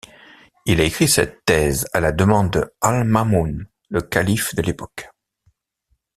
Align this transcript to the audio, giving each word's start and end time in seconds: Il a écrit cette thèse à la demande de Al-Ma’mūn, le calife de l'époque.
Il 0.65 0.81
a 0.81 0.83
écrit 0.83 1.07
cette 1.07 1.45
thèse 1.45 1.85
à 1.93 1.99
la 1.99 2.11
demande 2.11 2.49
de 2.49 2.73
Al-Ma’mūn, 2.81 3.65
le 3.89 4.01
calife 4.01 4.55
de 4.55 4.63
l'époque. 4.63 5.07